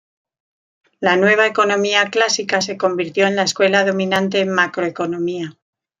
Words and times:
La 0.99 1.15
nueva 1.15 1.45
economía 1.45 2.09
clásica 2.09 2.59
se 2.61 2.75
convirtió 2.75 3.27
en 3.27 3.35
la 3.35 3.43
escuela 3.43 3.85
dominante 3.85 4.39
en 4.39 4.49
macroeconomía. 4.51 5.55